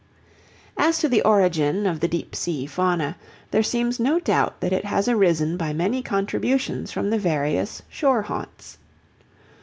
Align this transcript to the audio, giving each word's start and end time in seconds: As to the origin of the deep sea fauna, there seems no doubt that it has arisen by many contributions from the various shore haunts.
As 0.79 0.97
to 0.97 1.07
the 1.07 1.21
origin 1.21 1.85
of 1.85 1.99
the 1.99 2.07
deep 2.07 2.35
sea 2.35 2.65
fauna, 2.65 3.17
there 3.51 3.61
seems 3.61 3.99
no 3.99 4.19
doubt 4.19 4.59
that 4.61 4.73
it 4.73 4.83
has 4.85 5.07
arisen 5.07 5.57
by 5.57 5.73
many 5.73 6.01
contributions 6.01 6.91
from 6.91 7.11
the 7.11 7.19
various 7.19 7.83
shore 7.87 8.23
haunts. 8.23 8.79